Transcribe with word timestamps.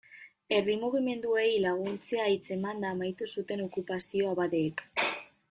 Herri 0.55 0.77
mugimenduei 0.83 1.49
laguntzea 1.65 2.25
hitzemanda 2.37 2.91
amaitu 2.97 3.29
zuten 3.35 3.63
okupazioa 3.67 4.35
abadeek. 4.35 4.87